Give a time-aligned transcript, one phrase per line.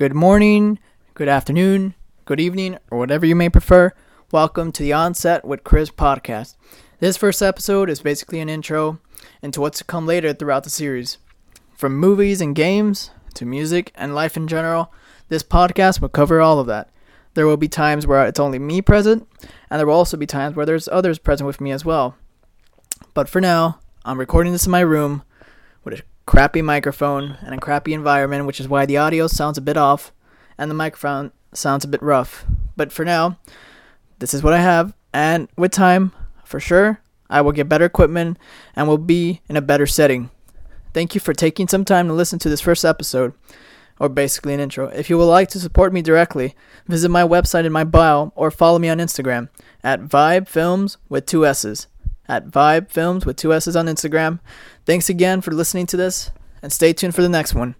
[0.00, 0.78] good morning,
[1.12, 3.92] good afternoon, good evening, or whatever you may prefer.
[4.32, 6.56] Welcome to the On Set with Chris podcast.
[7.00, 8.98] This first episode is basically an intro
[9.42, 11.18] into what's to come later throughout the series.
[11.74, 14.90] From movies and games to music and life in general,
[15.28, 16.88] this podcast will cover all of that.
[17.34, 19.28] There will be times where it's only me present,
[19.68, 22.16] and there will also be times where there's others present with me as well.
[23.12, 25.24] But for now, I'm recording this in my room
[25.84, 29.60] with a crappy microphone and a crappy environment, which is why the audio sounds a
[29.60, 30.12] bit off
[30.56, 32.44] and the microphone sounds a bit rough.
[32.76, 33.40] But for now,
[34.20, 36.12] this is what I have, and with time,
[36.44, 38.38] for sure, I will get better equipment
[38.76, 40.30] and will be in a better setting.
[40.94, 43.32] Thank you for taking some time to listen to this first episode,
[43.98, 44.86] or basically an intro.
[44.86, 46.54] If you would like to support me directly,
[46.86, 49.48] visit my website in my bio or follow me on Instagram
[49.82, 51.88] at Vibe Films with two S's.
[52.30, 54.38] At Vibe Films with two S's on Instagram.
[54.86, 56.30] Thanks again for listening to this,
[56.62, 57.74] and stay tuned for the next one.